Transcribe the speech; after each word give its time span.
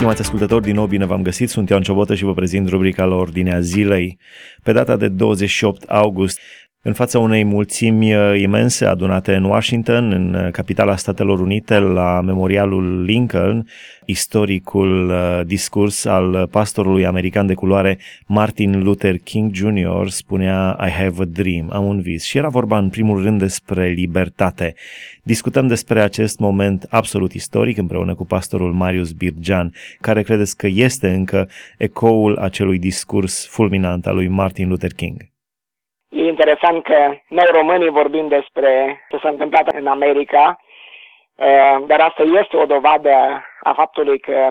Stimați 0.00 0.20
ascultători, 0.20 0.62
din 0.62 0.74
nou 0.74 0.86
bine 0.86 1.04
v-am 1.04 1.22
găsit, 1.22 1.48
sunt 1.48 1.68
Ioan 1.68 1.82
Ciobotă 1.82 2.14
și 2.14 2.24
vă 2.24 2.34
prezint 2.34 2.68
rubrica 2.68 3.04
la 3.04 3.14
Ordinea 3.14 3.60
Zilei. 3.60 4.18
Pe 4.62 4.72
data 4.72 4.96
de 4.96 5.08
28 5.08 5.82
august 5.88 6.40
în 6.82 6.92
fața 6.92 7.18
unei 7.18 7.44
mulțimi 7.44 8.14
uh, 8.14 8.40
imense 8.40 8.84
adunate 8.84 9.34
în 9.34 9.44
Washington, 9.44 10.12
în 10.12 10.34
uh, 10.34 10.50
capitala 10.50 10.96
Statelor 10.96 11.40
Unite, 11.40 11.78
la 11.78 12.20
memorialul 12.20 13.02
Lincoln, 13.02 13.68
istoricul 14.04 15.08
uh, 15.08 15.40
discurs 15.46 16.04
al 16.04 16.48
pastorului 16.50 17.06
american 17.06 17.46
de 17.46 17.54
culoare 17.54 17.98
Martin 18.26 18.82
Luther 18.82 19.18
King 19.18 19.54
Jr. 19.54 20.08
spunea 20.08 20.78
I 20.86 20.90
have 20.90 21.22
a 21.22 21.24
dream, 21.24 21.68
am 21.72 21.84
un 21.84 22.00
vis 22.00 22.24
și 22.24 22.38
era 22.38 22.48
vorba 22.48 22.78
în 22.78 22.88
primul 22.88 23.22
rând 23.22 23.38
despre 23.38 23.88
libertate. 23.88 24.74
Discutăm 25.22 25.66
despre 25.66 26.00
acest 26.00 26.38
moment 26.38 26.86
absolut 26.90 27.32
istoric 27.32 27.76
împreună 27.76 28.14
cu 28.14 28.26
pastorul 28.26 28.72
Marius 28.72 29.12
Birjan, 29.12 29.72
care 30.00 30.22
credeți 30.22 30.56
că 30.56 30.66
este 30.66 31.10
încă 31.10 31.48
ecoul 31.78 32.36
acelui 32.36 32.78
discurs 32.78 33.46
fulminant 33.46 34.06
al 34.06 34.14
lui 34.14 34.28
Martin 34.28 34.68
Luther 34.68 34.92
King. 34.92 35.30
E 36.10 36.26
interesant 36.26 36.82
că 36.82 37.14
noi 37.28 37.46
românii 37.50 37.88
vorbim 37.88 38.28
despre 38.28 39.00
ce 39.10 39.18
s-a 39.18 39.28
întâmplat 39.28 39.72
în 39.72 39.86
America, 39.86 40.60
uh, 41.34 41.86
dar 41.86 42.00
asta 42.00 42.22
este 42.22 42.56
o 42.56 42.66
dovadă 42.66 43.42
a 43.62 43.72
faptului 43.72 44.18
că 44.18 44.50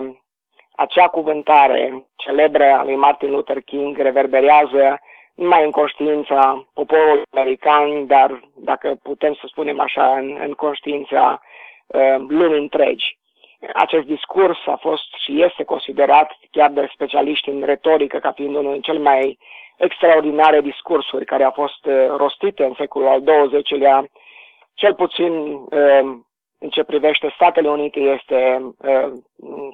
acea 0.76 1.08
cuvântare 1.08 2.06
celebră 2.16 2.64
a 2.64 2.82
lui 2.84 2.96
Martin 2.96 3.30
Luther 3.30 3.60
King 3.60 3.98
reverberează 3.98 5.00
numai 5.34 5.64
în 5.64 5.70
conștiința 5.70 6.68
poporului 6.74 7.22
american, 7.30 8.06
dar 8.06 8.40
dacă 8.56 8.98
putem 9.02 9.34
să 9.34 9.44
spunem 9.46 9.80
așa, 9.80 10.16
în, 10.16 10.38
în 10.40 10.52
conștiința 10.52 11.40
uh, 11.86 12.16
lumii 12.28 12.58
întregi. 12.58 13.18
Acest 13.74 14.06
discurs 14.06 14.58
a 14.66 14.76
fost 14.76 15.14
și 15.24 15.42
este 15.42 15.64
considerat 15.64 16.38
chiar 16.50 16.70
de 16.70 16.90
specialiști 16.92 17.48
în 17.48 17.62
retorică 17.62 18.18
ca 18.18 18.32
fiind 18.32 18.54
unul 18.54 18.72
din 18.72 18.80
cel 18.80 18.98
mai 18.98 19.38
extraordinare 19.80 20.60
discursuri 20.60 21.24
care 21.24 21.44
au 21.44 21.50
fost 21.50 21.84
uh, 21.84 22.06
rostite 22.16 22.64
în 22.64 22.74
secolul 22.76 23.08
al 23.08 23.48
XX-lea, 23.48 24.04
cel 24.74 24.94
puțin 24.94 25.32
uh, 25.52 26.18
în 26.58 26.68
ce 26.70 26.82
privește 26.82 27.32
Statele 27.34 27.68
Unite 27.68 28.00
este 28.00 28.38
uh, 28.78 29.12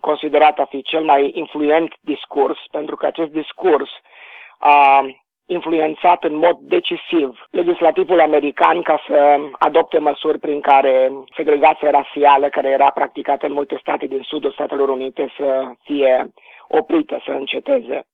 considerat 0.00 0.58
a 0.58 0.64
fi 0.64 0.82
cel 0.82 1.04
mai 1.04 1.30
influent 1.34 1.94
discurs, 2.00 2.58
pentru 2.70 2.96
că 2.96 3.06
acest 3.06 3.30
discurs 3.30 3.90
a 4.58 5.06
influențat 5.46 6.24
în 6.24 6.34
mod 6.34 6.56
decisiv 6.58 7.46
legislativul 7.50 8.20
american 8.20 8.82
ca 8.82 9.02
să 9.06 9.38
adopte 9.58 9.98
măsuri 9.98 10.38
prin 10.38 10.60
care 10.60 11.12
segregația 11.36 11.91
rasială 11.91 12.48
care 12.48 12.68
era 12.68 12.91
practicată 12.91 13.46
în 13.46 13.52
multe 13.52 13.76
state 13.80 14.06
din 14.06 14.22
sudul 14.22 14.52
Statelor 14.52 14.88
Unite 14.88 15.32
să 15.36 15.72
fie 15.82 16.32
oprită, 16.68 17.22
să 17.24 17.30
înceteze 17.30 18.06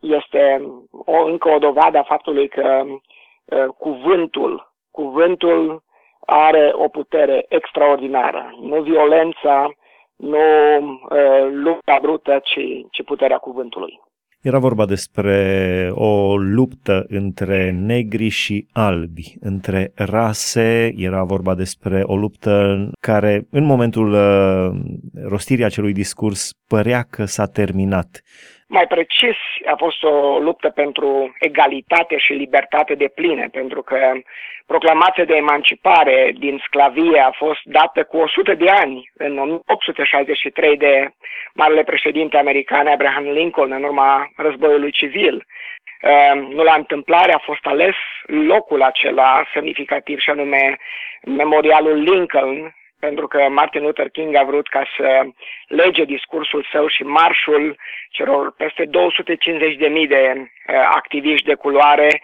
este 0.00 0.62
o, 0.90 1.24
încă 1.24 1.48
o 1.48 1.58
dovadă 1.58 1.98
a 1.98 2.02
faptului 2.02 2.48
că 2.48 2.82
uh, 2.86 3.64
cuvântul, 3.78 4.72
cuvântul 4.90 5.82
are 6.26 6.70
o 6.74 6.88
putere 6.88 7.46
extraordinară. 7.48 8.56
Nu 8.60 8.80
violența, 8.80 9.70
nu 10.16 10.38
uh, 10.78 11.48
lupta 11.50 11.98
brută, 12.02 12.40
ci, 12.42 12.86
ci 12.90 13.04
puterea 13.04 13.38
cuvântului. 13.38 14.00
Era 14.42 14.58
vorba 14.58 14.86
despre 14.86 15.90
o 15.94 16.36
luptă 16.36 17.04
între 17.08 17.70
negri 17.70 18.28
și 18.28 18.66
albi, 18.72 19.34
între 19.40 19.92
rase, 19.94 20.92
era 20.96 21.22
vorba 21.22 21.54
despre 21.54 22.02
o 22.04 22.16
luptă 22.16 22.88
care 23.00 23.46
în 23.50 23.64
momentul 23.64 24.12
uh, 24.12 24.70
rostirii 25.28 25.64
acelui 25.64 25.92
discurs 25.92 26.50
părea 26.68 27.02
că 27.10 27.24
s-a 27.24 27.46
terminat. 27.46 28.22
Mai 28.70 28.86
precis, 28.86 29.36
a 29.66 29.74
fost 29.76 30.02
o 30.02 30.38
luptă 30.38 30.68
pentru 30.70 31.36
egalitate 31.38 32.18
și 32.18 32.32
libertate 32.32 32.94
de 32.94 33.08
pline, 33.14 33.48
pentru 33.52 33.82
că 33.82 34.12
proclamația 34.66 35.24
de 35.24 35.34
emancipare 35.34 36.32
din 36.38 36.60
sclavie 36.66 37.20
a 37.20 37.30
fost 37.30 37.60
dată 37.64 38.04
cu 38.04 38.16
100 38.16 38.54
de 38.54 38.70
ani, 38.70 39.10
în 39.16 39.38
1863, 39.38 40.76
de 40.76 41.10
marele 41.54 41.82
președinte 41.82 42.36
american 42.36 42.86
Abraham 42.86 43.24
Lincoln, 43.24 43.72
în 43.72 43.82
urma 43.82 44.30
războiului 44.36 44.90
civil. 44.90 45.46
Ehm, 46.00 46.38
nu 46.38 46.62
la 46.62 46.74
întâmplare 46.74 47.32
a 47.32 47.38
fost 47.38 47.66
ales 47.66 47.94
locul 48.26 48.82
acela 48.82 49.44
semnificativ 49.52 50.18
și 50.18 50.30
anume 50.30 50.76
Memorialul 51.22 52.02
Lincoln, 52.02 52.74
pentru 53.00 53.26
că 53.26 53.48
Martin 53.48 53.82
Luther 53.82 54.08
King 54.08 54.34
a 54.34 54.44
vrut 54.44 54.68
ca 54.68 54.82
să 54.96 55.22
lege 55.66 56.04
discursul 56.04 56.66
său 56.72 56.86
și 56.88 57.02
marșul 57.02 57.76
celor 58.10 58.52
peste 58.52 58.84
250.000 58.86 58.90
de 60.08 60.32
uh, 60.36 60.44
activiști 60.90 61.46
de 61.46 61.54
culoare 61.54 62.22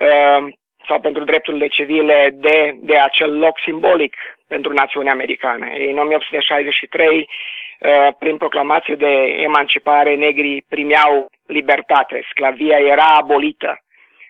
uh, 0.00 0.52
sau 0.88 1.00
pentru 1.00 1.24
drepturile 1.24 1.66
civile 1.66 2.30
de, 2.32 2.74
de 2.80 2.98
acel 2.98 3.38
loc 3.38 3.58
simbolic 3.60 4.16
pentru 4.48 4.72
națiunea 4.72 5.12
americană. 5.12 5.64
În 5.64 5.98
1863, 5.98 7.18
uh, 7.18 8.08
prin 8.18 8.36
proclamație 8.36 8.94
de 8.94 9.12
emancipare, 9.48 10.14
negrii 10.14 10.64
primeau 10.68 11.30
libertate, 11.46 12.26
sclavia 12.30 12.78
era 12.78 13.06
abolită. 13.06 13.82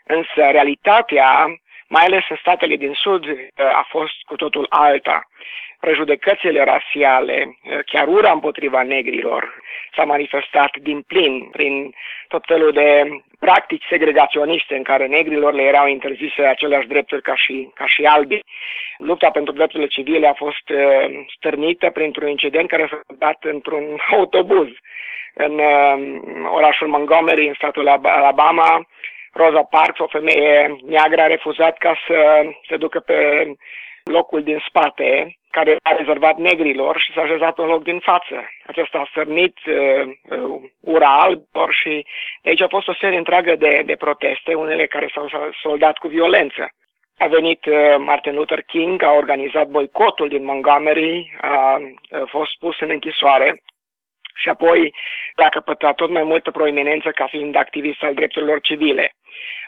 Însă 0.05 0.51
realitatea, 0.51 1.47
mai 1.89 2.05
ales 2.05 2.25
în 2.29 2.37
statele 2.41 2.77
din 2.77 2.93
Sud, 2.93 3.25
uh, 3.27 3.37
a 3.57 3.87
fost 3.89 4.15
cu 4.27 4.37
totul 4.37 4.67
alta 4.69 5.29
prejudecățile 5.81 6.65
rasiale, 6.65 7.59
chiar 7.87 8.09
ura 8.09 8.31
împotriva 8.31 8.83
negrilor 8.83 9.61
s-a 9.95 10.05
manifestat 10.05 10.77
din 10.83 11.01
plin 11.01 11.49
prin 11.51 11.95
tot 12.29 12.43
felul 12.47 12.73
de 12.73 13.09
practici 13.39 13.85
segregaționiste 13.89 14.77
în 14.77 14.83
care 14.83 15.07
negrilor 15.07 15.53
le 15.53 15.63
erau 15.63 15.87
interzise 15.87 16.43
aceleași 16.43 16.87
drepturi 16.87 17.23
ca 17.23 17.35
și, 17.35 17.71
ca 17.75 17.87
și 17.87 18.05
albi. 18.05 18.41
Lupta 18.99 19.31
pentru 19.31 19.53
drepturile 19.53 19.89
civile 19.89 20.27
a 20.27 20.33
fost 20.33 20.69
uh, 20.69 21.25
stârnită 21.37 21.91
printr-un 21.91 22.29
incident 22.29 22.69
care 22.69 22.87
s-a 22.91 23.01
dat 23.19 23.39
într-un 23.41 23.85
autobuz 24.17 24.69
în 25.35 25.59
uh, 25.59 26.21
orașul 26.53 26.89
Montgomery, 26.89 27.49
în 27.49 27.55
statul 27.55 27.89
Alabama. 27.89 28.89
Rosa 29.33 29.63
Parks, 29.63 29.99
o 29.99 30.07
femeie 30.07 30.77
neagră, 30.87 31.21
a 31.21 31.27
refuzat 31.27 31.79
ca 31.79 31.95
să 32.07 32.43
se 32.69 32.77
ducă 32.77 33.01
pe 33.01 33.47
locul 34.09 34.43
din 34.43 34.63
spate 34.69 35.39
care 35.51 35.77
a 35.83 35.97
rezervat 35.97 36.37
negrilor 36.37 37.01
și 37.01 37.13
s-a 37.13 37.21
așezat 37.21 37.59
un 37.59 37.67
loc 37.67 37.83
din 37.83 37.99
față. 37.99 38.37
Acesta 38.67 38.99
a 38.99 39.11
sărnit 39.15 39.57
uh, 39.67 40.03
uh, 40.31 40.61
ura 40.81 41.21
albilor 41.21 41.73
și 41.73 42.07
de 42.43 42.49
aici 42.49 42.61
a 42.61 42.69
fost 42.69 42.89
o 42.89 42.95
serie 42.95 43.19
întreagă 43.19 43.57
de, 43.57 43.83
de 43.87 43.97
proteste, 43.97 44.55
unele 44.55 44.87
care 44.87 45.11
s-au 45.15 45.53
soldat 45.63 45.99
cu 45.99 46.09
violență. 46.09 46.69
A 47.19 47.27
venit 47.27 47.67
uh, 47.67 47.95
Martin 47.99 48.35
Luther 48.35 48.63
King, 48.63 49.03
a 49.03 49.13
organizat 49.13 49.67
boicotul 49.69 50.29
din 50.29 50.45
Montgomery, 50.45 51.37
a, 51.41 51.51
a 51.51 51.81
fost 52.27 52.59
pus 52.59 52.81
în 52.81 52.91
închisoare 52.91 53.63
și 54.39 54.49
apoi 54.49 54.95
a 55.35 55.49
căpătat 55.49 55.95
tot 55.95 56.11
mai 56.11 56.23
multă 56.23 56.51
proeminență 56.51 57.11
ca 57.11 57.27
fiind 57.27 57.57
activist 57.57 58.03
al 58.03 58.15
drepturilor 58.15 58.61
civile. 58.61 59.13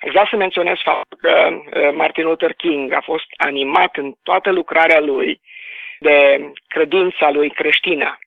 Aș 0.01 0.11
vrea 0.11 0.27
să 0.31 0.37
menționez 0.37 0.77
faptul 0.83 1.19
că 1.21 1.49
uh, 1.49 1.91
Martin 1.95 2.25
Luther 2.25 2.53
King 2.53 2.93
a 2.93 3.01
fost 3.01 3.27
animat 3.37 3.97
în 3.97 4.15
toată 4.23 4.51
lucrarea 4.51 5.01
lui 5.01 5.41
de 5.99 6.51
credința 6.67 7.31
lui 7.31 7.51
creștină. 7.51 8.19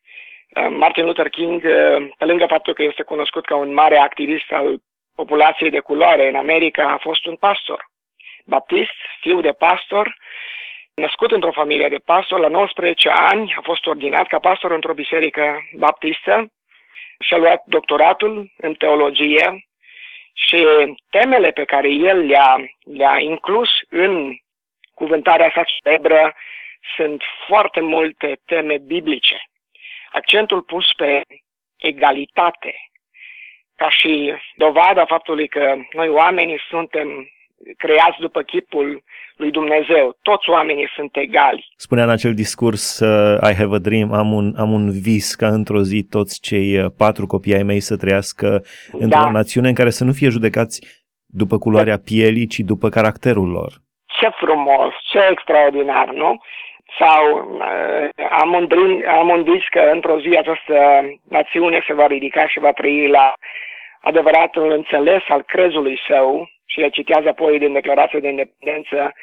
Uh, 0.55 0.67
Martin 0.69 1.05
Luther 1.05 1.29
King, 1.29 1.63
uh, 1.63 2.07
pe 2.17 2.25
lângă 2.25 2.45
faptul 2.45 2.73
că 2.73 2.83
este 2.83 3.03
cunoscut 3.03 3.45
ca 3.45 3.55
un 3.55 3.73
mare 3.73 3.97
activist 3.97 4.51
al 4.51 4.81
populației 5.15 5.69
de 5.69 5.79
culoare 5.79 6.27
în 6.27 6.35
America, 6.35 6.91
a 6.91 6.97
fost 6.97 7.25
un 7.25 7.35
pastor. 7.35 7.91
Baptist, 8.45 8.97
fiu 9.19 9.41
de 9.41 9.51
pastor, 9.51 10.17
născut 10.95 11.31
într-o 11.31 11.51
familie 11.51 11.87
de 11.89 11.97
pastor, 11.97 12.40
la 12.40 12.47
19 12.47 13.09
ani 13.09 13.53
a 13.57 13.61
fost 13.63 13.85
ordinat 13.85 14.28
ca 14.28 14.40
pastor 14.40 14.72
într-o 14.72 14.93
biserică 14.93 15.69
baptistă 15.75 16.51
și 17.19 17.34
a 17.34 17.37
luat 17.37 17.63
doctoratul 17.66 18.51
în 18.57 18.73
teologie 18.73 19.67
și 20.34 20.67
temele 21.09 21.51
pe 21.51 21.63
care 21.63 21.90
el 21.90 22.17
le-a, 22.17 22.57
le-a 22.84 23.19
inclus 23.19 23.69
în 23.90 24.35
cuvântarea 24.93 25.51
sa 25.55 25.63
celebră 25.63 26.35
sunt 26.96 27.23
foarte 27.47 27.79
multe 27.79 28.39
teme 28.46 28.78
biblice. 28.78 29.41
Accentul 30.11 30.61
pus 30.61 30.93
pe 30.97 31.22
egalitate, 31.78 32.75
ca 33.75 33.89
și 33.89 34.34
dovada 34.55 35.05
faptului 35.05 35.47
că 35.47 35.75
noi 35.91 36.09
oamenii 36.09 36.59
suntem 36.69 37.33
creați 37.77 38.19
după 38.19 38.41
chipul 38.41 39.03
lui 39.35 39.51
Dumnezeu. 39.51 40.17
Toți 40.21 40.49
oamenii 40.49 40.89
sunt 40.95 41.15
egali. 41.15 41.67
Spunea 41.75 42.03
în 42.03 42.09
acel 42.09 42.33
discurs, 42.33 42.99
uh, 42.99 43.37
I 43.51 43.53
have 43.53 43.75
a 43.75 43.79
dream, 43.79 44.13
am 44.13 44.31
un, 44.31 44.53
am 44.57 44.71
un 44.71 44.91
vis 45.01 45.35
ca 45.35 45.47
într-o 45.47 45.81
zi 45.81 46.07
toți 46.09 46.41
cei 46.41 46.77
uh, 46.77 46.85
patru 46.97 47.25
copii 47.27 47.55
ai 47.55 47.63
mei 47.63 47.79
să 47.79 47.97
trăiască 47.97 48.61
într-o 48.91 49.23
da. 49.23 49.29
națiune 49.31 49.67
în 49.67 49.73
care 49.73 49.89
să 49.89 50.03
nu 50.03 50.11
fie 50.11 50.29
judecați 50.29 51.03
după 51.25 51.57
culoarea 51.57 51.97
pielii, 52.05 52.47
ci 52.47 52.59
după 52.59 52.89
caracterul 52.89 53.49
lor. 53.49 53.71
Ce 54.05 54.29
frumos, 54.29 54.93
ce 55.11 55.19
extraordinar, 55.31 56.13
nu? 56.13 56.39
sau 56.99 57.23
uh, 57.59 58.09
am 59.19 59.25
mândrit 59.25 59.67
că 59.69 59.79
într-o 59.93 60.19
zi 60.19 60.37
această 60.37 60.75
națiune 61.29 61.83
se 61.87 61.93
va 61.93 62.07
ridica 62.07 62.47
și 62.47 62.59
va 62.59 62.71
trăi 62.71 63.07
la 63.07 63.33
adevăratul 64.03 64.72
înțeles 64.72 65.23
al 65.28 65.41
crezului 65.41 66.00
său 66.08 66.50
și 66.66 66.82
el 66.82 66.90
citează 66.90 67.28
apoi 67.28 67.59
din 67.59 67.73
declarația 67.73 68.20
de 68.20 68.28
independență, 68.28 69.14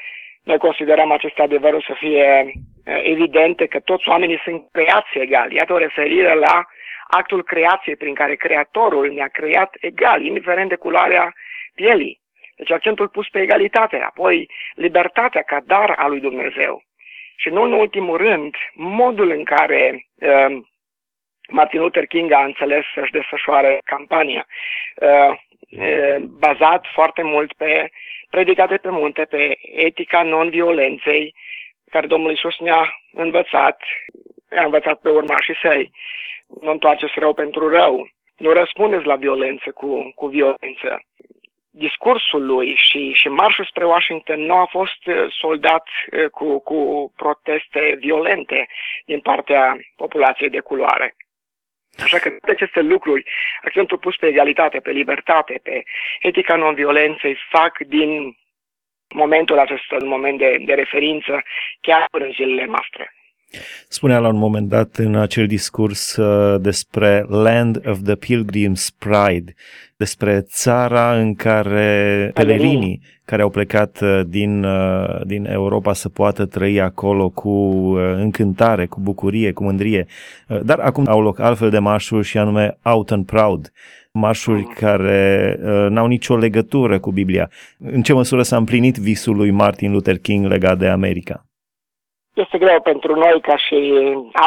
noi 0.43 0.59
considerăm 0.59 1.11
aceste 1.11 1.43
adevăruri 1.43 1.85
să 1.85 1.95
fie 1.99 2.45
uh, 2.45 3.01
evidente 3.03 3.67
că 3.67 3.81
toți 3.81 4.09
oamenii 4.09 4.41
sunt 4.45 4.69
creați 4.73 5.19
egali. 5.19 5.55
Iată 5.55 5.73
o 5.73 5.79
referire 5.79 6.35
la 6.35 6.65
actul 7.09 7.43
creației 7.43 7.97
prin 7.97 8.15
care 8.15 8.35
Creatorul 8.35 9.13
ne-a 9.13 9.29
creat 9.29 9.77
egal, 9.81 10.23
indiferent 10.23 10.69
de 10.69 10.77
culoarea 10.77 11.33
pielii. 11.75 12.21
Deci 12.57 12.71
accentul 12.71 13.09
pus 13.09 13.29
pe 13.29 13.41
egalitate, 13.41 13.97
apoi 13.97 14.51
libertatea 14.75 15.43
ca 15.43 15.61
dar 15.67 15.95
al 15.97 16.11
lui 16.11 16.21
Dumnezeu. 16.21 16.83
Și 17.37 17.49
nu 17.49 17.63
în 17.63 17.73
ultimul 17.73 18.17
rând, 18.17 18.55
modul 18.75 19.31
în 19.31 19.45
care 19.45 20.07
uh, 20.15 20.61
Martin 21.51 21.81
Luther 21.81 22.07
King 22.07 22.33
a 22.33 22.45
înțeles 22.45 22.85
să-și 22.95 23.13
desfășoare 23.13 23.79
campania, 23.85 24.47
uh, 24.97 25.37
uh, 25.71 26.17
bazat 26.19 26.85
foarte 26.93 27.23
mult 27.23 27.53
pe 27.53 27.91
predicate 28.31 28.77
pe 28.77 28.91
munte, 28.91 29.25
pe 29.25 29.59
etica 29.61 30.23
non-violenței, 30.23 31.35
care 31.91 32.07
Domnul 32.07 32.31
Iisus 32.31 32.59
ne-a 32.59 33.01
învățat, 33.13 33.81
a 34.51 34.65
învățat 34.65 35.01
pe 35.01 35.09
urmașii 35.09 35.59
săi. 35.63 35.91
Nu 36.61 36.71
întoarceți 36.71 37.19
rău 37.19 37.35
pentru 37.35 37.69
rău. 37.69 38.09
Nu 38.37 38.53
răspundeți 38.53 39.05
la 39.05 39.17
violență 39.17 39.71
cu, 39.71 40.13
cu 40.15 40.27
violență 40.27 41.01
discursul 41.71 42.47
lui 42.47 42.75
și, 42.77 43.13
și 43.13 43.29
marșul 43.29 43.65
spre 43.65 43.85
Washington 43.85 44.41
nu 44.41 44.55
a 44.55 44.67
fost 44.71 45.07
uh, 45.07 45.33
soldat 45.41 45.85
uh, 46.13 46.31
cu, 46.31 46.59
cu 46.59 47.13
proteste 47.17 47.97
violente 47.99 48.69
din 49.05 49.21
partea 49.21 49.77
populației 49.97 50.51
de 50.51 50.61
culoare. 50.61 51.15
Așa 52.03 52.19
că 52.19 52.29
toate 52.29 52.51
aceste 52.51 52.81
lucruri, 52.81 53.25
accentul 53.63 53.99
pus 53.99 54.17
pe 54.17 54.27
egalitate, 54.27 54.79
pe 54.79 54.91
libertate, 54.91 55.61
pe 55.63 55.83
etica 56.21 56.57
non-violenței, 56.57 57.37
fac 57.51 57.79
din 57.79 58.37
momentul 59.15 59.59
acesta 59.59 59.97
un 60.01 60.09
moment 60.09 60.39
de, 60.39 60.57
de 60.65 60.75
referință 60.75 61.43
chiar 61.81 62.07
în 62.11 62.31
zilele 62.33 62.65
noastre. 62.65 63.15
Spunea 63.89 64.19
la 64.19 64.29
un 64.29 64.37
moment 64.37 64.69
dat 64.69 64.97
în 64.97 65.15
acel 65.15 65.47
discurs 65.47 66.17
uh, 66.17 66.61
despre 66.61 67.25
Land 67.29 67.81
of 67.87 67.99
the 68.05 68.15
Pilgrim's 68.15 68.89
Pride, 68.99 69.55
despre 69.97 70.41
țara 70.41 71.15
în 71.15 71.35
care 71.35 72.31
pelerinii 72.35 73.01
care 73.25 73.43
au 73.43 73.51
plecat 73.51 74.01
uh, 74.03 74.21
din, 74.27 74.65
uh, 74.65 75.21
din 75.27 75.45
Europa 75.45 75.93
să 75.93 76.09
poată 76.09 76.47
trăi 76.47 76.81
acolo 76.81 77.29
cu 77.29 77.51
încântare, 78.17 78.87
cu 78.87 79.01
bucurie, 79.01 79.53
cu 79.53 79.63
mândrie. 79.63 80.07
Dar 80.63 80.79
acum 80.79 81.05
au 81.09 81.21
loc 81.21 81.39
altfel 81.39 81.71
de 81.71 81.79
marșuri 81.79 82.27
și 82.27 82.39
anume 82.39 82.79
Out 82.83 83.11
and 83.11 83.27
Proud, 83.27 83.73
marșuri 84.13 84.61
mm. 84.61 84.73
care 84.79 85.59
n-au 85.89 86.07
nicio 86.07 86.37
legătură 86.37 86.99
cu 86.99 87.11
Biblia. 87.11 87.51
În 87.79 88.03
ce 88.03 88.13
măsură 88.13 88.43
s-a 88.43 88.57
împlinit 88.57 88.97
visul 88.97 89.37
lui 89.37 89.51
Martin 89.51 89.93
Luther 89.93 90.19
King 90.19 90.47
legat 90.47 90.79
de 90.79 90.87
America? 90.87 91.50
Este 92.35 92.59
greu 92.59 92.81
pentru 92.81 93.15
noi 93.15 93.41
ca 93.41 93.57
și 93.57 93.95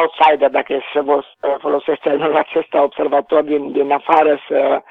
outsider, 0.01 0.49
dacă 0.49 0.79
să 0.93 1.01
vă 1.01 1.23
folosesc 1.57 1.99
termenul 1.99 2.35
acesta, 2.45 2.83
observator 2.83 3.43
din, 3.43 3.71
din 3.71 3.91
afară, 3.91 4.39
să 4.47 4.81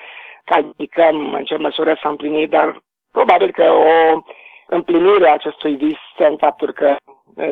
calificăm 0.44 1.33
în 1.33 1.44
ce 1.44 1.56
măsură 1.56 1.99
s-a 2.03 2.09
împlinit, 2.09 2.50
dar 2.50 2.83
probabil 3.12 3.50
că 3.50 3.62
o 3.62 4.23
împlinire 4.67 5.29
a 5.29 5.33
acestui 5.33 5.77
vis 5.77 5.99
în 6.17 6.37
faptul 6.37 6.73
că, 6.73 6.97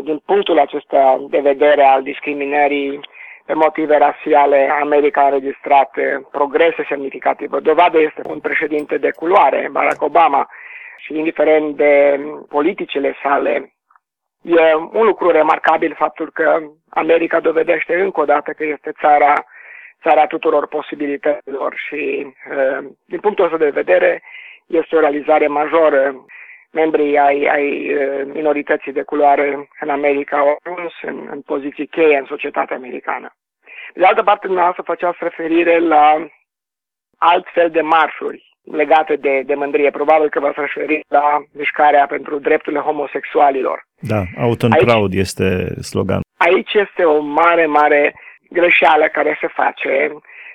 din 0.03 0.23
punctul 0.27 0.59
acesta 0.59 1.27
de 1.29 1.39
vedere 1.39 1.85
al 1.85 2.03
discriminării 2.03 3.01
pe 3.47 3.55
motive 3.55 3.97
rasiale, 3.97 4.71
America 4.81 5.21
a 5.21 5.25
înregistrat 5.25 5.91
progrese 6.31 6.85
semnificative. 6.89 7.61
Dovadă 7.61 8.01
este 8.01 8.23
un 8.27 8.41
președinte 8.41 8.99
de 8.99 9.11
culoare, 9.11 9.69
Barack 9.73 10.03
Obama, 10.03 10.49
și 10.99 11.17
indiferent 11.17 11.77
de 11.77 12.21
politicile 12.49 13.15
sale, 13.23 13.73
E 14.43 14.75
un 14.75 15.05
lucru 15.05 15.31
remarcabil 15.31 15.95
faptul 15.95 16.31
că 16.31 16.61
America 16.89 17.41
dovedește 17.41 18.01
încă 18.01 18.21
o 18.21 18.25
dată 18.25 18.53
că 18.53 18.65
este 18.65 18.93
țara, 19.01 19.45
țara 20.03 20.27
tuturor 20.27 20.67
posibilităților 20.67 21.75
și 21.89 22.33
din 23.05 23.21
punctul 23.21 23.45
ăsta 23.45 23.57
de 23.57 23.71
vedere 23.71 24.23
este 24.67 24.97
o 24.97 25.01
realizare 25.01 25.47
majoră. 25.47 26.25
Membrii 26.73 27.19
ai, 27.19 27.45
ai 27.45 27.97
minorității 28.25 28.93
de 28.93 29.03
culoare 29.03 29.69
în 29.81 29.89
America 29.89 30.39
au 30.39 30.59
ajuns 30.63 30.93
în, 31.03 31.29
în 31.31 31.41
poziții 31.41 31.87
cheie 31.87 32.17
în 32.19 32.25
societatea 32.25 32.77
americană. 32.77 33.35
De 33.95 34.05
altă 34.05 34.23
parte, 34.23 34.47
dumneavoastră 34.47 34.83
făceați 34.83 35.19
referire 35.21 35.79
la 35.79 36.27
alt 37.19 37.47
fel 37.53 37.71
de 37.71 37.81
marșuri 37.81 38.50
legate 38.65 39.17
de, 39.17 39.43
de 39.47 39.55
mândrie. 39.55 39.91
Probabil 39.91 40.29
că 40.29 40.41
v-ați 40.41 40.61
referit 40.61 41.05
la 41.09 41.43
mișcarea 41.53 42.07
pentru 42.07 42.39
drepturile 42.39 42.81
homosexualilor. 42.81 43.83
Da, 44.01 44.23
out 44.37 44.63
and 44.63 44.73
aici, 44.73 44.85
proud 44.85 45.13
este 45.13 45.75
slogan. 45.83 46.21
Aici 46.37 46.73
este 46.73 47.05
o 47.05 47.21
mare, 47.21 47.67
mare 47.67 48.15
greșeală 48.51 49.09
care 49.13 49.39
se 49.41 49.47
face 49.47 50.13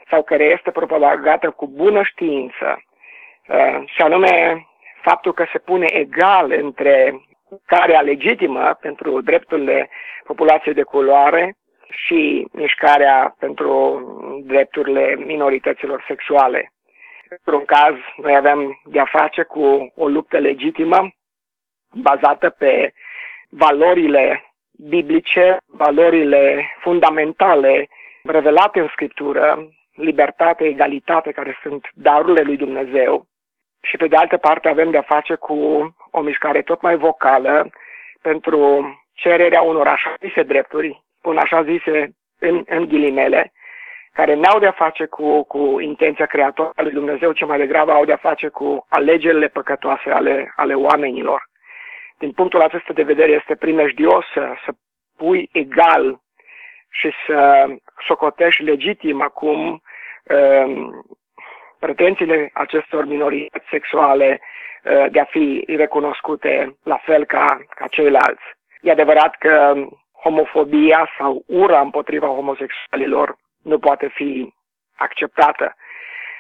sau 0.10 0.24
care 0.24 0.44
este 0.44 0.72
propagată 0.72 1.50
cu 1.50 1.68
bună 1.68 2.02
știință. 2.04 2.84
Uh, 3.48 3.84
și 3.86 4.02
anume 4.02 4.66
faptul 5.02 5.34
că 5.34 5.46
se 5.52 5.57
pune 5.57 5.88
egal 5.92 6.52
între 6.52 7.19
care 7.66 8.00
legitimă 8.00 8.78
pentru 8.81 9.22
drepturile 9.22 9.90
populației 10.24 10.74
de 10.74 10.84
culoare 10.84 11.56
și 11.90 12.48
mișcarea 12.52 13.36
pentru 13.40 13.74
drepturile 14.46 15.16
minorităților 15.16 16.04
sexuale. 16.07 16.72
Într-un 17.30 17.66
caz, 17.66 17.95
noi 18.18 18.36
avem 18.36 18.81
de-a 18.86 19.06
face 19.06 19.44
cu 19.44 19.94
o 19.95 20.07
luptă 20.07 20.38
legitimă 20.38 21.12
bazată 21.94 22.50
pe 22.50 22.94
valorile 23.50 24.54
biblice, 24.72 25.57
valorile 25.66 26.72
fundamentale 26.80 27.88
revelate 28.24 28.80
în 28.80 28.88
Scriptură, 28.88 29.68
libertate, 29.94 30.63
egalitate, 30.63 31.31
care 31.31 31.60
sunt 31.62 31.89
darurile 31.94 32.42
lui 32.42 32.57
Dumnezeu. 32.57 33.25
Și 33.81 33.98
pe 33.98 34.07
de 34.07 34.16
altă 34.16 34.38
parte 34.38 34.68
avem 34.68 34.92
de-a 34.92 35.01
face 35.01 35.36
cu 35.36 35.56
o 36.12 36.21
mișcare 36.21 36.62
tot 36.62 36.81
mai 36.81 36.98
vocală 36.98 37.69
pentru 38.21 38.60
cererea 39.13 39.62
unor 39.62 39.88
așa 39.88 40.13
zise 40.19 40.44
drepturi, 40.44 41.04
spun 41.18 41.38
așa 41.38 41.64
zise 41.64 42.09
în, 42.40 42.64
în 42.66 42.88
ghilimele, 42.88 43.52
care 44.16 44.34
n-au 44.34 44.60
de-a 44.60 44.72
face 44.72 45.06
cu, 45.06 45.44
cu 45.44 45.80
intenția 45.80 46.26
creatoare 46.26 46.72
a 46.76 46.81
lui 46.81 46.92
Dumnezeu, 46.92 47.31
ci 47.31 47.45
mai 47.45 47.57
degrabă 47.57 47.92
au 47.92 48.06
de-a 48.06 48.26
face 48.30 48.48
cu 48.48 48.86
alegerile 48.90 49.48
păcătoase 49.48 50.10
ale, 50.10 50.54
ale 50.56 50.74
oamenilor. 50.74 51.50
Din 52.18 52.31
punctul 52.31 52.62
acesta 52.62 52.94
de 52.94 53.04
vedere 53.04 53.31
este 53.31 53.56
primejdios 53.56 54.26
să, 54.34 54.54
să 54.66 54.72
pui 55.18 55.50
egal 55.52 56.19
și 56.90 57.12
să 57.28 57.66
socotești 58.07 58.64
legitim 58.64 59.22
acum 59.22 59.81
um, 60.24 61.06
pretențiile 61.80 62.50
acestor 62.54 63.06
minorități 63.06 63.66
sexuale 63.69 64.42
uh, 64.84 65.06
de 65.12 65.19
a 65.19 65.26
fi 65.26 65.64
recunoscute 65.68 66.76
la 66.84 66.98
fel 66.98 67.26
ca, 67.26 67.60
ca 67.69 67.88
ceilalți. 67.88 68.44
E 68.81 68.92
adevărat 68.92 69.36
că 69.36 69.74
homofobia 70.24 71.10
sau 71.18 71.44
ura 71.48 71.80
împotriva 71.80 72.28
homosexualilor 72.28 73.36
nu 73.66 73.80
poate 73.80 74.07
fi 74.07 74.54
acceptată. 74.95 75.76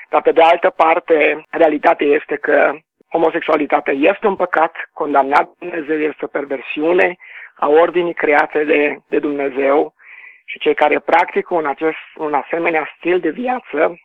Dar 0.09 0.21
pe 0.21 0.31
de 0.31 0.41
altă 0.41 0.69
parte, 0.69 1.45
realitatea 1.49 2.07
este 2.07 2.35
că 2.35 2.73
homosexualitatea 3.09 3.93
este 3.93 4.27
un 4.27 4.35
păcat 4.35 4.89
condamnat 4.93 5.45
de 5.45 5.53
Dumnezeu, 5.59 5.99
este 5.99 6.25
o 6.25 6.27
perversiune 6.37 7.15
a 7.55 7.67
ordinii 7.67 8.13
create 8.13 8.63
de, 8.63 8.97
de 9.07 9.19
Dumnezeu 9.19 9.93
și 10.45 10.59
cei 10.59 10.73
care 10.73 10.99
practică 10.99 11.53
un, 11.53 11.65
acest, 11.65 11.97
un 12.15 12.33
asemenea 12.33 12.93
stil 12.97 13.19
de 13.19 13.29
viață, 13.29 13.99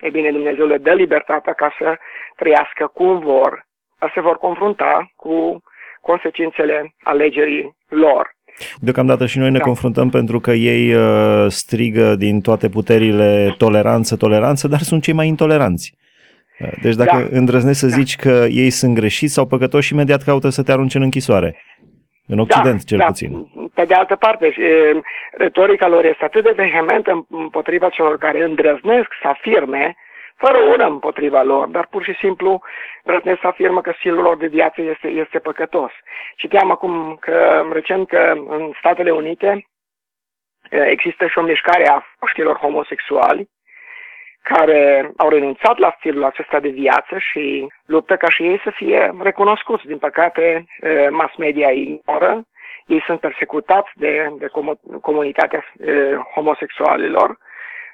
e 0.00 0.10
bine, 0.10 0.30
Dumnezeu 0.30 0.66
le 0.66 0.78
dă 0.78 0.94
libertatea 0.94 1.52
ca 1.52 1.74
să 1.78 1.98
trăiască 2.36 2.86
cum 2.86 3.18
vor, 3.18 3.66
se 4.14 4.20
vor 4.20 4.38
confrunta 4.38 5.12
cu 5.16 5.62
consecințele 6.00 6.94
alegerii 7.02 7.76
lor. 7.88 8.34
Deocamdată 8.80 9.26
și 9.26 9.38
noi 9.38 9.50
ne 9.50 9.58
da. 9.58 9.64
confruntăm 9.64 10.10
pentru 10.10 10.40
că 10.40 10.50
ei 10.50 10.94
uh, 10.94 11.46
strigă 11.48 12.14
din 12.14 12.40
toate 12.40 12.68
puterile 12.68 13.54
toleranță, 13.58 14.16
toleranță, 14.16 14.68
dar 14.68 14.78
sunt 14.78 15.02
cei 15.02 15.14
mai 15.14 15.26
intoleranți. 15.26 15.94
Uh, 16.60 16.68
deci 16.82 16.94
dacă 16.94 17.16
da. 17.16 17.36
îndrăznești 17.38 17.80
să 17.80 17.86
da. 17.86 17.94
zici 17.94 18.16
că 18.16 18.46
ei 18.48 18.70
sunt 18.70 18.94
greșiți 18.94 19.32
sau 19.32 19.46
păcătoși, 19.46 19.92
imediat 19.92 20.22
caută 20.22 20.48
să 20.48 20.62
te 20.62 20.72
arunce 20.72 20.96
în 20.96 21.02
închisoare. 21.02 21.56
În 22.26 22.38
Occident, 22.38 22.76
da, 22.76 22.86
cel 22.86 22.98
da. 22.98 23.04
puțin. 23.04 23.46
Pe 23.74 23.84
de 23.84 23.94
altă 23.94 24.16
parte, 24.16 24.54
retorica 25.36 25.88
lor 25.88 26.04
este 26.04 26.24
atât 26.24 26.44
de 26.44 26.52
vehementă 26.56 27.26
împotriva 27.30 27.88
celor 27.88 28.18
care 28.18 28.44
îndrăznesc 28.44 29.08
să 29.22 29.28
afirme 29.28 29.96
fără 30.36 30.58
ură 30.72 30.86
împotriva 30.86 31.42
lor, 31.42 31.66
dar 31.66 31.86
pur 31.90 32.02
și 32.04 32.14
simplu 32.20 32.62
răznesc 33.04 33.40
să 33.40 33.46
afirmă 33.46 33.80
că 33.80 33.92
stilul 33.96 34.22
lor 34.22 34.36
de 34.36 34.46
viață 34.46 34.80
este, 34.80 35.08
este 35.08 35.38
păcătos. 35.38 35.90
Citeam 36.36 36.70
acum 36.70 37.16
că 37.20 37.66
recent 37.72 38.08
că 38.08 38.32
în 38.48 38.72
Statele 38.78 39.10
Unite 39.10 39.66
există 40.70 41.26
și 41.26 41.38
o 41.38 41.42
mișcare 41.42 41.88
a 41.88 42.02
foștilor 42.18 42.56
homosexuali 42.56 43.48
care 44.42 45.10
au 45.16 45.28
renunțat 45.28 45.78
la 45.78 45.94
stilul 45.98 46.24
acesta 46.24 46.60
de 46.60 46.68
viață 46.68 47.18
și 47.18 47.66
luptă 47.86 48.16
ca 48.16 48.28
și 48.28 48.42
ei 48.42 48.60
să 48.64 48.70
fie 48.70 49.14
recunoscuți. 49.20 49.86
Din 49.86 49.98
păcate, 49.98 50.64
mass 51.10 51.36
media 51.36 51.70
ignoră, 51.70 52.42
ei 52.86 53.02
sunt 53.06 53.20
persecutați 53.20 53.90
de, 53.94 54.28
de 54.38 54.50
comunitatea 55.00 55.64
homosexualilor 56.34 57.38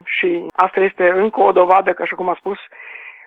și 0.05 0.47
asta 0.53 0.81
este 0.81 1.11
încă 1.11 1.41
o 1.41 1.53
dovadă 1.53 1.93
că, 1.93 2.03
așa 2.03 2.17
cum 2.17 2.29
a 2.29 2.35
spus, 2.39 2.59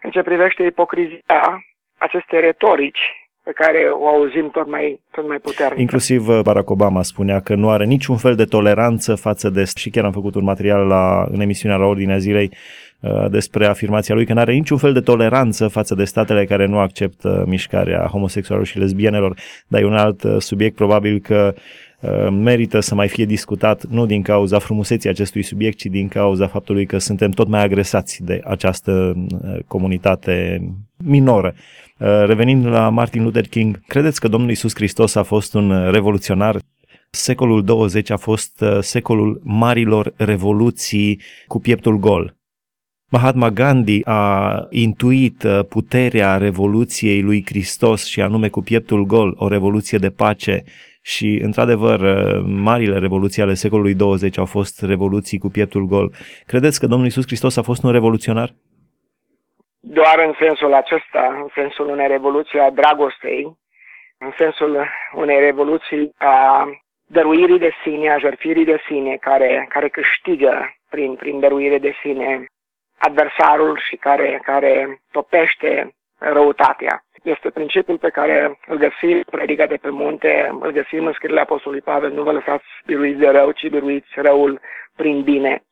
în 0.02 0.12
ce 0.12 0.22
privește 0.22 0.64
ipocrizia 0.64 1.64
acestei 2.08 2.40
retorici 2.40 3.04
pe 3.44 3.52
care 3.52 3.90
o 3.92 4.08
auzim 4.08 4.50
tot 4.52 4.68
mai, 4.70 5.02
tot 5.12 5.28
mai 5.28 5.38
puternic. 5.38 5.80
Inclusiv 5.80 6.28
uh, 6.28 6.40
Barack 6.44 6.70
Obama 6.70 7.02
spunea 7.02 7.40
că 7.40 7.56
nu 7.56 7.70
are 7.70 7.86
niciun 7.86 8.18
fel 8.18 8.36
de 8.36 8.46
toleranță 8.46 9.16
față 9.16 9.50
de, 9.50 9.64
și 9.76 9.90
chiar 9.90 10.06
am 10.06 10.12
făcut 10.12 10.36
un 10.36 10.44
material 10.44 10.88
la, 10.88 11.26
în 11.32 11.40
emisiunea 11.40 11.78
la 11.78 11.86
Ordinea 11.86 12.18
Zilei 12.18 12.52
uh, 13.00 13.26
despre 13.30 13.66
afirmația 13.66 14.16
lui 14.16 14.26
că 14.26 14.34
nu 14.34 14.40
are 14.40 14.54
niciun 14.54 14.78
fel 14.78 14.94
de 14.94 15.00
toleranță 15.00 15.68
față 15.68 15.96
de 15.96 16.04
statele 16.04 16.46
care 16.46 16.66
nu 16.66 16.78
acceptă 16.78 17.44
mișcarea 17.48 18.08
homosexualilor 18.12 18.70
și 18.72 18.80
lesbienelor, 18.80 19.38
dar 19.68 19.82
e 19.82 19.86
un 19.86 19.98
alt 19.98 20.24
uh, 20.24 20.36
subiect 20.38 20.76
probabil 20.76 21.20
că 21.20 21.54
merită 22.32 22.80
să 22.80 22.96
mai 22.96 23.08
fie 23.08 23.26
discutat 23.26 23.84
nu 23.84 24.06
din 24.06 24.22
cauza 24.22 24.60
frumuseții 24.60 25.10
acestui 25.10 25.42
subiect, 25.42 25.78
ci 25.78 25.86
din 25.86 26.08
cauza 26.08 26.48
faptului 26.48 26.86
că 26.86 26.98
suntem 26.98 27.30
tot 27.30 27.48
mai 27.48 27.64
agresați 27.64 28.24
de 28.24 28.42
această 28.44 29.14
comunitate 29.68 30.62
minoră. 31.04 31.54
Uh, 32.04 32.26
revenind 32.26 32.66
la 32.66 32.90
Martin 32.90 33.24
Luther 33.24 33.48
King, 33.48 33.82
credeți 33.88 34.20
că 34.20 34.28
Domnul 34.28 34.50
Isus 34.50 34.76
Hristos 34.76 35.16
a 35.16 35.24
fost 35.24 35.54
un 35.54 35.92
revoluționar? 35.92 36.60
Secolul 37.10 37.64
20 37.64 38.10
a 38.10 38.18
fost 38.18 38.62
uh, 38.62 38.78
secolul 38.80 39.42
marilor 39.44 40.14
revoluții 40.16 41.22
cu 41.48 41.60
pieptul 41.60 41.98
gol. 41.98 42.36
Mahatma 43.10 43.50
Gandhi 43.50 44.02
a 44.04 44.68
intuit 44.70 45.44
uh, 45.44 45.60
puterea 45.70 46.38
revoluției 46.38 47.22
lui 47.22 47.44
Hristos 47.46 48.06
și 48.06 48.22
anume 48.22 48.50
cu 48.50 48.62
pieptul 48.62 49.06
gol, 49.06 49.36
o 49.38 49.48
revoluție 49.48 49.98
de 49.98 50.10
pace 50.10 50.64
și, 51.02 51.40
într-adevăr, 51.44 52.02
marile 52.46 52.98
revoluții 52.98 53.42
ale 53.42 53.54
secolului 53.54 53.94
20 53.94 54.38
au 54.38 54.46
fost 54.46 54.82
revoluții 54.82 55.38
cu 55.38 55.50
pieptul 55.50 55.86
gol. 55.86 56.14
Credeți 56.46 56.80
că 56.80 56.88
Domnul 56.88 57.08
Isus 57.08 57.26
Hristos 57.26 57.56
a 57.56 57.62
fost 57.62 57.84
un 57.84 57.92
revoluționar? 57.92 58.56
Doar 59.86 60.20
în 60.20 60.34
sensul 60.40 60.74
acesta, 60.74 61.40
în 61.42 61.48
sensul 61.54 61.88
unei 61.88 62.08
revoluții 62.08 62.60
a 62.60 62.70
dragostei, 62.70 63.58
în 64.18 64.34
sensul 64.38 64.88
unei 65.14 65.40
revoluții 65.40 66.14
a 66.18 66.68
dăruirii 67.08 67.60
de 67.60 67.72
sine, 67.84 68.12
a 68.12 68.18
jertfirii 68.18 68.66
de 68.66 68.80
sine, 68.88 69.16
care, 69.16 69.66
care 69.70 69.90
câștigă 69.90 70.76
prin, 70.90 71.16
prin 71.16 71.40
dăruire 71.40 71.78
de 71.78 71.94
sine 72.02 72.46
adversarul 72.98 73.80
și 73.90 73.96
care, 73.96 74.40
care 74.44 75.02
topește 75.12 75.96
răutatea. 76.18 77.04
Este 77.24 77.50
principiul 77.50 77.98
pe 77.98 78.10
care 78.10 78.60
îl 78.68 78.78
găsim 78.78 79.24
predicat 79.32 79.70
de 79.70 79.76
pe 79.76 79.90
munte, 79.90 80.58
îl 80.60 80.72
găsim 80.72 81.06
în 81.06 81.14
scrierile 81.14 81.42
Apostolului 81.42 81.84
Pavel, 81.84 82.12
nu 82.12 82.24
vă 82.24 82.32
lăsați 82.32 82.66
biruiți 82.86 83.20
de 83.20 83.30
rău, 83.30 83.52
ci 83.52 83.70
biruiți 83.70 84.12
răul 84.16 84.60
prin 84.96 85.22
bine 85.22 85.64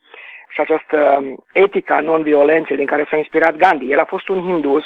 și 0.51 0.61
această 0.61 1.23
etica 1.53 1.99
non-violenței 1.99 2.75
din 2.75 2.85
care 2.85 3.07
s-a 3.09 3.17
inspirat 3.17 3.55
Gandhi. 3.55 3.91
El 3.91 3.99
a 3.99 4.05
fost 4.05 4.27
un 4.27 4.41
hindus, 4.41 4.85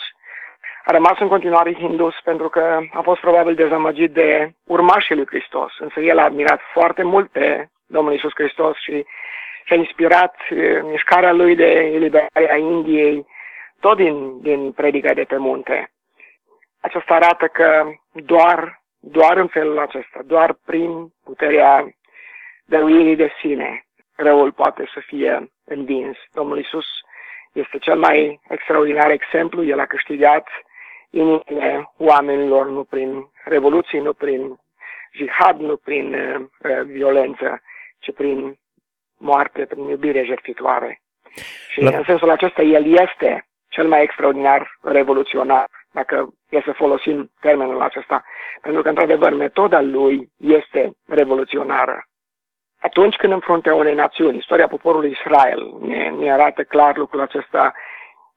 a 0.84 0.92
rămas 0.92 1.20
în 1.20 1.28
continuare 1.28 1.74
hindus 1.74 2.16
pentru 2.24 2.50
că 2.50 2.80
a 2.94 3.02
fost 3.02 3.20
probabil 3.20 3.56
dezamăgit 3.56 4.12
de 4.12 4.52
urmașii 4.66 5.16
lui 5.16 5.26
Hristos, 5.26 5.72
însă 5.80 6.00
el 6.00 6.20
a 6.20 6.24
admirat 6.24 6.60
foarte 6.74 7.04
mult 7.04 7.32
pe 7.32 7.70
Domnul 7.88 8.14
Isus 8.14 8.32
Hristos 8.34 8.78
și 8.78 9.06
și-a 9.66 9.76
inspirat 9.76 10.36
mișcarea 10.84 11.32
lui 11.32 11.56
de 11.56 11.66
eliberare 11.66 12.52
a 12.52 12.56
Indiei 12.56 13.26
tot 13.80 13.96
din, 13.96 14.42
din 14.42 14.72
predica 14.72 15.14
de 15.14 15.24
pe 15.24 15.38
munte. 15.38 15.90
Aceasta 16.82 17.14
arată 17.14 17.48
că 17.48 17.86
doar, 18.12 18.82
doar 19.00 19.38
în 19.38 19.48
felul 19.48 19.80
acesta, 19.80 20.20
doar 20.26 20.56
prin 20.66 21.08
puterea 21.24 21.90
dăruirii 22.66 23.16
de 23.16 23.32
sine, 23.42 23.86
răul 24.16 24.52
poate 24.52 24.90
să 24.94 25.00
fie 25.06 25.52
învins. 25.66 26.18
Domnul 26.34 26.60
Isus 26.60 26.86
este 27.52 27.78
cel 27.78 27.98
mai 27.98 28.40
extraordinar 28.50 29.10
exemplu. 29.10 29.64
El 29.64 29.80
a 29.80 29.86
câștigat 29.86 30.48
inimile 31.10 31.92
oamenilor 31.98 32.70
nu 32.70 32.84
prin 32.84 33.26
revoluții, 33.44 34.00
nu 34.00 34.14
prin 34.14 34.60
jihad, 35.12 35.60
nu 35.60 35.76
prin 35.76 36.14
uh, 36.14 36.82
violență, 36.86 37.62
ci 38.00 38.14
prin 38.14 38.58
moarte, 39.18 39.66
prin 39.66 39.88
iubire 39.88 40.24
jertfitoare. 40.24 41.02
Și 41.70 41.82
La... 41.82 41.98
în 41.98 42.04
sensul 42.04 42.30
acesta, 42.30 42.62
el 42.62 42.98
este 43.00 43.48
cel 43.70 43.88
mai 43.88 44.02
extraordinar 44.02 44.78
revoluționar, 44.82 45.68
dacă 45.92 46.34
e 46.50 46.62
să 46.62 46.72
folosim 46.72 47.32
termenul 47.40 47.82
acesta, 47.82 48.24
pentru 48.62 48.82
că, 48.82 48.90
într-adevăr, 48.90 49.34
metoda 49.34 49.82
lui 49.82 50.30
este 50.38 50.92
revoluționară. 51.08 52.08
Atunci 52.86 53.16
când 53.16 53.34
în 53.34 53.40
fruntea 53.40 53.76
unei 53.76 53.94
națiuni, 53.94 54.38
istoria 54.38 54.68
poporului 54.68 55.10
Israel 55.10 55.74
ne, 55.82 56.10
ne 56.10 56.32
arată 56.32 56.64
clar 56.64 56.98
lucrul 56.98 57.22
acesta, 57.22 57.74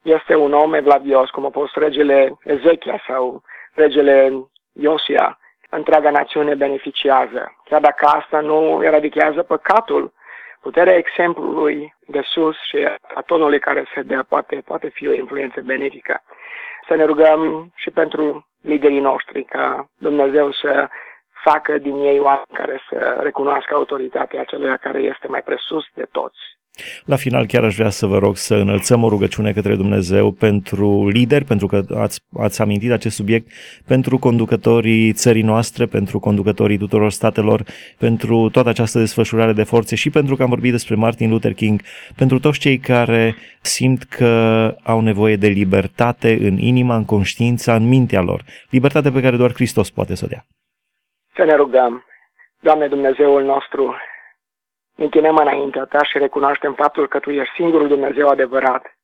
este 0.02 0.34
un 0.36 0.52
om 0.52 0.74
evlavios, 0.74 1.30
cum 1.30 1.46
a 1.46 1.50
fost 1.50 1.76
regele 1.76 2.38
Ezechia 2.44 3.02
sau 3.06 3.42
regele 3.74 4.32
Iosia, 4.72 5.38
întreaga 5.70 6.10
națiune 6.10 6.54
beneficiază. 6.54 7.56
Chiar 7.64 7.80
dacă 7.80 8.06
asta 8.06 8.40
nu 8.40 8.80
eradichează 8.84 9.42
păcatul, 9.42 10.12
puterea 10.60 10.96
exemplului 10.96 11.94
de 12.06 12.20
sus 12.24 12.56
și 12.62 12.88
a 13.14 13.20
tonului 13.26 13.58
care 13.58 13.84
se 13.94 14.02
dea 14.02 14.24
poate, 14.28 14.62
poate 14.64 14.88
fi 14.88 15.08
o 15.08 15.12
influență 15.12 15.60
benefică. 15.60 16.22
Să 16.88 16.94
ne 16.94 17.04
rugăm 17.04 17.72
și 17.74 17.90
pentru 17.90 18.46
liderii 18.62 19.00
noștri 19.00 19.44
ca 19.44 19.88
Dumnezeu 19.98 20.52
să 20.52 20.88
facă 21.50 21.78
din 21.78 21.96
ei 22.10 22.18
oameni 22.18 22.58
care 22.60 22.80
să 22.88 23.18
recunoască 23.22 23.74
autoritatea 23.74 24.44
celui 24.44 24.78
care 24.80 25.00
este 25.12 25.26
mai 25.28 25.42
presus 25.42 25.84
de 25.94 26.06
toți. 26.10 26.40
La 27.04 27.16
final 27.16 27.46
chiar 27.46 27.64
aș 27.64 27.74
vrea 27.74 27.90
să 27.90 28.06
vă 28.06 28.18
rog 28.18 28.36
să 28.36 28.54
înălțăm 28.54 29.02
o 29.02 29.08
rugăciune 29.08 29.52
către 29.52 29.74
Dumnezeu 29.74 30.30
pentru 30.30 31.08
lideri, 31.08 31.44
pentru 31.44 31.66
că 31.66 31.82
ați, 31.96 32.20
ați 32.38 32.60
amintit 32.60 32.92
acest 32.92 33.16
subiect, 33.16 33.50
pentru 33.86 34.18
conducătorii 34.18 35.12
țării 35.12 35.42
noastre, 35.42 35.86
pentru 35.86 36.18
conducătorii 36.18 36.78
tuturor 36.78 37.10
statelor, 37.10 37.62
pentru 37.98 38.48
toată 38.52 38.68
această 38.68 38.98
desfășurare 38.98 39.52
de 39.52 39.62
forțe 39.62 39.94
și 39.96 40.10
pentru 40.10 40.36
că 40.36 40.42
am 40.42 40.48
vorbit 40.48 40.70
despre 40.70 40.94
Martin 40.94 41.30
Luther 41.30 41.52
King, 41.52 41.80
pentru 42.16 42.38
toți 42.38 42.58
cei 42.58 42.78
care 42.78 43.34
simt 43.60 44.02
că 44.02 44.74
au 44.82 45.00
nevoie 45.00 45.36
de 45.36 45.48
libertate 45.48 46.38
în 46.40 46.58
inima, 46.58 46.96
în 46.96 47.04
conștiința, 47.04 47.74
în 47.74 47.88
mintea 47.88 48.20
lor. 48.20 48.44
Libertate 48.70 49.10
pe 49.10 49.20
care 49.20 49.36
doar 49.36 49.52
Hristos 49.54 49.90
poate 49.90 50.14
să 50.14 50.24
o 50.24 50.28
dea. 50.28 50.46
Să 51.38 51.44
ne 51.44 51.54
rugăm. 51.54 52.04
Doamne 52.60 52.88
Dumnezeul 52.88 53.42
nostru, 53.42 53.96
ne 54.94 55.04
închinăm 55.04 55.36
înaintea 55.36 55.84
Ta 55.84 56.02
și 56.02 56.18
recunoaștem 56.18 56.74
faptul 56.74 57.08
că 57.08 57.18
Tu 57.18 57.30
ești 57.30 57.54
singurul 57.54 57.88
Dumnezeu 57.88 58.28
adevărat. 58.28 58.96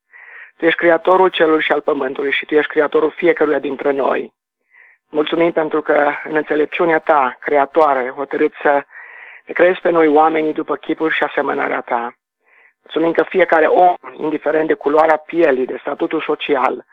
Tu 0.57 0.65
ești 0.65 0.79
Creatorul 0.79 1.29
celor 1.29 1.61
și 1.61 1.71
al 1.71 1.81
pământului 1.81 2.31
și 2.31 2.45
Tu 2.45 2.55
ești 2.55 2.71
Creatorul 2.71 3.11
fiecăruia 3.11 3.59
dintre 3.59 3.91
noi. 3.91 4.33
Mulțumim 5.09 5.51
pentru 5.51 5.81
că 5.81 6.11
în 6.23 6.35
înțelepciunea 6.35 6.99
Ta, 6.99 7.37
Creatoare, 7.39 8.09
hotărât 8.09 8.53
să 8.61 8.83
te 9.45 9.53
creezi 9.53 9.81
pe 9.81 9.89
noi 9.89 10.07
oamenii 10.07 10.53
după 10.53 10.75
chipul 10.75 11.11
și 11.11 11.23
asemănarea 11.23 11.81
Ta. 11.81 12.13
Mulțumim 12.83 13.11
că 13.11 13.23
fiecare 13.23 13.65
om, 13.65 13.95
indiferent 14.13 14.67
de 14.67 14.73
culoarea 14.73 15.17
pielii, 15.17 15.65
de 15.65 15.77
statutul 15.79 16.21
social, 16.21 16.85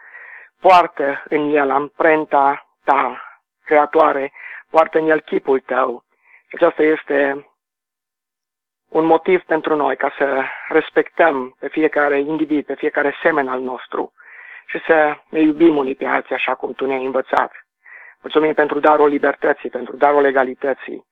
poartă 0.61 1.23
în 1.29 1.55
el 1.55 1.71
amprenta 1.71 2.67
Ta, 2.85 3.23
Creatoare, 3.65 4.33
poartă 4.75 4.99
în 4.99 5.09
el 5.09 5.21
chipul 5.21 5.61
tău. 5.61 6.05
Aceasta 6.53 6.83
este 6.83 7.47
un 8.89 9.05
motiv 9.05 9.43
pentru 9.43 9.77
noi 9.77 9.97
ca 9.97 10.15
să 10.19 10.43
respectăm 10.69 11.57
pe 11.59 11.69
fiecare 11.69 12.19
individ, 12.19 12.65
pe 12.67 12.75
fiecare 12.75 13.15
semen 13.23 13.49
al 13.49 13.61
nostru 13.61 14.13
și 14.67 14.79
să 14.87 15.17
ne 15.29 15.41
iubim 15.41 15.77
unii 15.77 15.95
pe 15.95 16.07
alții 16.07 16.35
așa 16.35 16.55
cum 16.55 16.73
Tu 16.73 16.87
ne-ai 16.87 17.05
învățat. 17.05 17.53
Mulțumim 18.23 18.55
pentru 18.55 18.81
darul 18.81 19.09
libertății, 19.09 19.71
pentru 19.71 19.97
darul 19.97 20.21
legalității. 20.21 21.05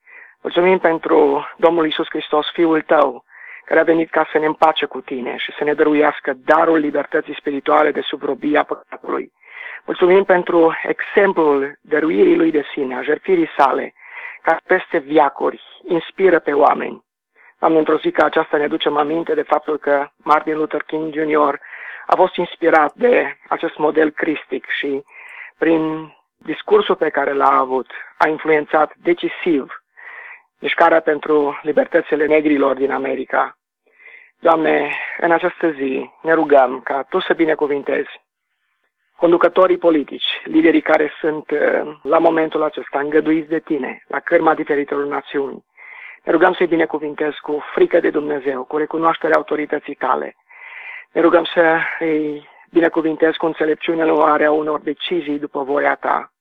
Mulțumim 0.43 0.79
pentru 0.79 1.47
Domnul 1.57 1.87
Isus 1.87 2.07
Hristos, 2.09 2.47
Fiul 2.53 2.83
Tău, 2.83 3.25
care 3.65 3.81
a 3.81 3.91
venit 3.93 4.11
ca 4.11 4.29
să 4.33 4.39
ne 4.39 4.47
împace 4.47 4.87
cu 4.87 5.01
Tine 5.01 5.37
și 5.37 5.53
să 5.59 5.65
ne 5.65 5.75
dăruiască 5.75 6.33
darul 6.45 6.79
libertății 6.79 7.35
spirituale 7.35 7.91
de 7.91 8.01
sub 8.01 8.23
robia 8.23 8.63
păcatului. 8.63 9.33
Mulțumim 9.85 10.25
pentru 10.25 10.75
exemplul 10.83 11.79
dăruirii 11.81 12.37
lui 12.37 12.51
de 12.51 12.65
sine, 12.73 12.97
a 12.97 13.03
jertfirii 13.03 13.51
sale, 13.57 13.95
care 14.43 14.61
peste 14.67 14.99
viacuri 14.99 15.63
inspiră 15.89 16.39
pe 16.39 16.53
oameni. 16.53 17.05
Am 17.59 17.77
într-o 17.77 17.99
zi 17.99 18.11
că 18.11 18.25
aceasta 18.25 18.57
ne 18.57 18.67
ducem 18.67 18.97
aminte 18.97 19.35
de 19.35 19.43
faptul 19.43 19.79
că 19.79 20.09
Martin 20.17 20.57
Luther 20.57 20.83
King 20.83 21.15
Jr. 21.15 21.55
a 22.07 22.17
fost 22.17 22.37
inspirat 22.37 22.93
de 22.95 23.37
acest 23.49 23.77
model 23.77 24.11
cristic 24.11 24.67
și 24.79 25.05
prin 25.59 26.13
discursul 26.37 26.95
pe 26.97 27.09
care 27.09 27.33
l-a 27.33 27.51
avut 27.59 27.91
a 28.19 28.29
influențat 28.29 28.93
decisiv 28.97 29.83
mișcarea 30.59 31.01
pentru 31.01 31.61
libertățile 31.63 32.27
negrilor 32.27 32.77
din 32.77 32.91
America. 32.91 33.59
Doamne, 34.39 34.97
în 35.19 35.33
această 35.33 35.71
zi 35.71 36.11
ne 36.23 36.33
rugăm 36.33 36.81
ca 36.81 37.03
Tu 37.03 37.21
să 37.21 37.35
binecuvintezi 37.35 38.11
conducătorii 39.21 39.79
politici, 39.79 40.31
liderii 40.45 40.81
care 40.81 41.13
sunt 41.21 41.51
uh, 41.51 41.97
la 42.03 42.19
momentul 42.19 42.63
acesta 42.63 42.99
îngăduiți 42.99 43.49
de 43.49 43.59
Tine, 43.59 44.05
la 44.09 44.21
cârma 44.21 44.55
diferitelor 44.55 45.07
națiuni. 45.07 45.65
Ne 46.25 46.33
rugăm 46.33 46.53
să-i 46.53 46.67
binecuvintezi 46.67 47.41
cu 47.41 47.63
frică 47.75 48.01
de 48.01 48.11
Dumnezeu, 48.11 48.65
cu 48.65 48.77
recunoașterea 48.77 49.37
autorității 49.37 49.95
Tale. 49.95 50.37
Ne 51.13 51.21
rugăm 51.21 51.45
să 51.45 51.79
îi 51.99 52.49
binecuvintezi 52.71 53.37
cu 53.37 53.47
înțelepciunea 53.47 54.05
luarea 54.05 54.51
unor 54.51 54.81
decizii 54.81 55.39
după 55.39 55.63
voia 55.63 55.95
Ta. 55.95 56.33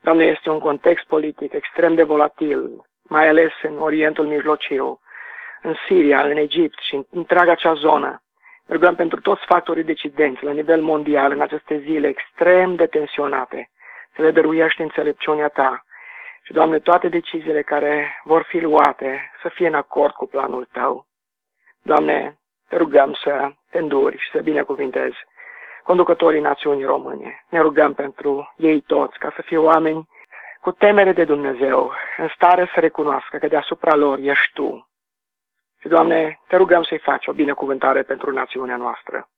Doamne, 0.00 0.24
este 0.24 0.50
un 0.50 0.58
context 0.58 1.04
politic 1.06 1.52
extrem 1.52 1.94
de 1.94 2.02
volatil, 2.02 2.70
mai 3.02 3.28
ales 3.28 3.52
în 3.62 3.78
Orientul 3.78 4.26
Mijlociu, 4.26 5.00
în 5.62 5.74
Siria, 5.86 6.20
în 6.20 6.36
Egipt 6.36 6.78
și 6.80 6.94
în 6.94 7.04
întreaga 7.10 7.52
acea 7.52 7.74
zonă. 7.74 8.22
Rugăm 8.68 8.94
pentru 8.94 9.20
toți 9.20 9.44
factorii 9.44 9.84
decidenți 9.84 10.44
la 10.44 10.52
nivel 10.52 10.82
mondial 10.82 11.32
în 11.32 11.40
aceste 11.40 11.78
zile 11.78 12.08
extrem 12.08 12.74
de 12.74 12.86
tensionate, 12.86 13.70
să 14.14 14.22
le 14.22 14.30
dăruiești 14.30 14.80
înțelepciunea 14.80 15.48
ta. 15.48 15.84
Și, 16.42 16.52
Doamne, 16.52 16.78
toate 16.78 17.08
deciziile 17.08 17.62
care 17.62 18.20
vor 18.24 18.42
fi 18.42 18.60
luate 18.60 19.30
să 19.42 19.48
fie 19.48 19.66
în 19.66 19.74
acord 19.74 20.12
cu 20.12 20.26
planul 20.26 20.68
Tău. 20.72 21.06
Doamne, 21.82 22.38
te 22.68 22.76
rugăm 22.76 23.12
să 23.12 23.50
te 23.70 23.78
înduri 23.78 24.18
și 24.18 24.30
să 24.30 24.38
binecuvintezi 24.38 25.16
conducătorii 25.82 26.40
națiunii 26.40 26.84
române. 26.84 27.44
Ne 27.48 27.60
rugăm 27.60 27.94
pentru 27.94 28.54
ei 28.56 28.80
toți, 28.80 29.18
ca 29.18 29.32
să 29.34 29.42
fie 29.42 29.58
oameni 29.58 30.08
cu 30.60 30.70
temere 30.70 31.12
de 31.12 31.24
Dumnezeu, 31.24 31.92
în 32.16 32.28
stare 32.34 32.70
să 32.74 32.80
recunoască 32.80 33.36
că 33.36 33.46
deasupra 33.48 33.94
lor 33.94 34.18
ești 34.18 34.52
Tu. 34.52 34.87
Și, 35.80 35.88
Doamne, 35.88 36.40
te 36.48 36.56
rugăm 36.56 36.82
să-i 36.82 36.98
faci 36.98 37.26
o 37.26 37.32
binecuvântare 37.32 38.02
pentru 38.02 38.30
națiunea 38.32 38.76
noastră. 38.76 39.28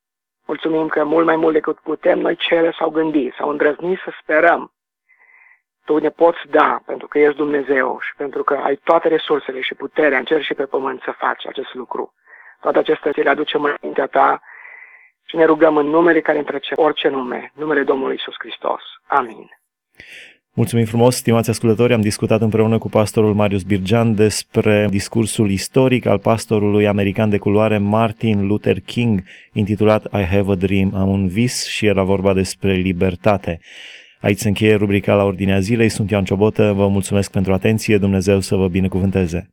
Mulțumim 0.47 0.89
că 0.89 1.05
mult 1.05 1.27
mai 1.27 1.37
mult 1.37 1.53
decât 1.53 1.79
putem 1.79 2.19
noi 2.19 2.37
cere 2.37 2.75
sau 2.79 2.91
gândi 2.91 3.33
sau 3.39 3.49
îndrăzni 3.49 4.01
să 4.05 4.13
sperăm, 4.23 4.73
Tu 5.85 5.99
ne 5.99 6.11
poți 6.11 6.39
da 6.51 6.83
pentru 6.87 7.07
că 7.09 7.19
ești 7.19 7.37
Dumnezeu 7.37 7.99
și 8.01 8.15
pentru 8.17 8.43
că 8.43 8.55
ai 8.55 8.77
toate 8.77 9.09
resursele 9.09 9.61
și 9.61 9.75
puterea 9.75 10.19
în 10.19 10.25
cer 10.25 10.43
și 10.43 10.55
pe 10.55 10.67
pământ 10.67 11.03
să 11.03 11.11
faci 11.11 11.47
acest 11.47 11.75
lucru. 11.75 12.15
Toate 12.61 12.79
acestea 12.79 13.13
ți 13.13 13.21
le 13.21 13.31
aducem 13.31 13.63
înaintea 13.63 14.07
Ta 14.07 14.43
și 15.25 15.37
ne 15.37 15.45
rugăm 15.45 15.77
în 15.77 15.87
numele 15.87 16.21
care 16.21 16.39
întrece 16.39 16.75
orice 16.77 17.09
nume, 17.09 17.53
numele 17.55 17.83
Domnului 17.83 18.15
Isus 18.15 18.35
Hristos. 18.39 18.83
Amin. 19.07 19.49
Mulțumim 20.55 20.85
frumos, 20.85 21.17
stimați 21.17 21.51
ascultători. 21.51 21.93
Am 21.93 22.01
discutat 22.01 22.41
împreună 22.41 22.79
cu 22.79 22.89
pastorul 22.89 23.35
Marius 23.35 23.63
Birgean 23.63 24.15
despre 24.15 24.87
discursul 24.91 25.51
istoric 25.51 26.07
al 26.07 26.19
pastorului 26.19 26.87
american 26.87 27.31
de 27.31 27.39
culoare 27.39 27.79
Martin 27.79 28.47
Luther 28.47 28.81
King, 28.81 29.23
intitulat 29.53 30.05
I 30.05 30.23
Have 30.23 30.53
a 30.53 30.55
Dream, 30.55 30.95
am 30.95 31.09
un 31.09 31.29
vis 31.29 31.67
și 31.67 31.87
era 31.87 32.03
vorba 32.03 32.35
despre 32.35 32.73
libertate. 32.75 33.61
Aici 34.21 34.39
se 34.39 34.49
încheie 34.49 34.75
rubrica 34.75 35.15
la 35.15 35.25
ordinea 35.25 35.61
zilei. 35.61 35.89
Sunt 35.89 36.11
Ioan 36.11 36.25
Ciobotă, 36.25 36.73
vă 36.73 36.89
mulțumesc 36.89 37.31
pentru 37.31 37.53
atenție, 37.53 37.99
Dumnezeu 37.99 38.41
să 38.41 38.57
vă 38.57 38.69
binecuvânteze. 38.69 39.49